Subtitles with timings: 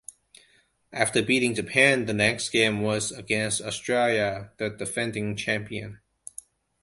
[0.91, 5.99] After beating Japan, the next game was against Australia, the defending champion.